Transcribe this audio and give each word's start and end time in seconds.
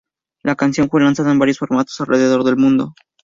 La 0.41 0.55
canción 0.55 0.89
fue 0.89 1.03
lanzada 1.03 1.31
en 1.31 1.37
varios 1.37 1.59
formatos 1.59 2.01
alrededor 2.01 2.43
del 2.43 2.57
mundo. 2.57 2.95